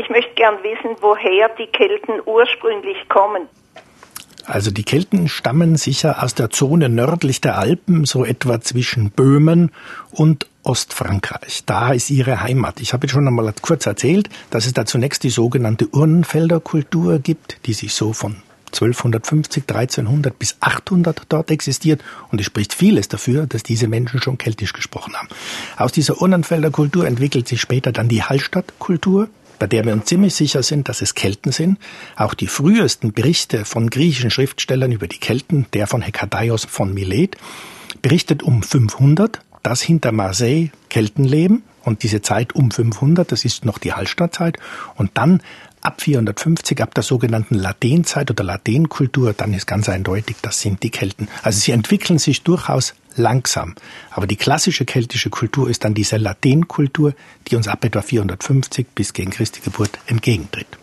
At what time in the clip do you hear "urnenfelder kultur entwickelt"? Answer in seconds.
26.22-27.48